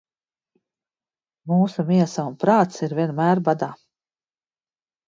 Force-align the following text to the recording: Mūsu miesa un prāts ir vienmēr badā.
Mūsu 1.51 1.85
miesa 1.91 2.27
un 2.31 2.35
prāts 2.45 2.85
ir 2.89 2.97
vienmēr 3.03 3.47
badā. 3.51 3.73